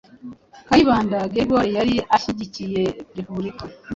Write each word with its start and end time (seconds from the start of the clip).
Kayibanda 0.67 1.17
Grégoire 1.31 1.69
yari 1.77 1.95
ashyigikiye 2.15 2.83
Repubulika, 3.17 3.63